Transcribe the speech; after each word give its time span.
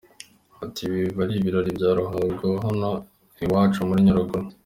Ati:”Ibi 0.63 0.97
biba 1.05 1.21
ari 1.25 1.33
ibirori 1.37 1.69
bya 1.77 1.89
ruhago 1.97 2.49
hano 2.65 2.91
iwacu 3.43 3.87
muri 3.89 4.05
Nyaruguru. 4.05 4.45